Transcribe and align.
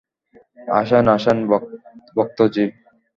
আসেন, 0.73 1.05
আসেন 1.15 1.37
ভগতজি। 2.15 2.65